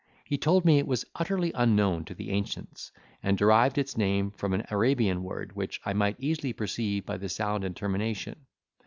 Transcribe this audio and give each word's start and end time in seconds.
He 0.25 0.35
told 0.39 0.65
me 0.65 0.79
it 0.79 0.87
was 0.87 1.05
utterly 1.13 1.51
unknown 1.53 2.05
to 2.05 2.15
the 2.15 2.31
ancients; 2.31 2.91
and 3.21 3.37
derived 3.37 3.77
its 3.77 3.95
name 3.95 4.31
from 4.31 4.55
an 4.55 4.65
Arabian 4.71 5.21
word, 5.21 5.55
which 5.55 5.79
I 5.85 5.93
might 5.93 6.19
easily 6.19 6.53
perceive 6.53 7.05
by 7.05 7.17
the 7.17 7.29
sound 7.29 7.63
and 7.63 7.75
termination. 7.75 8.47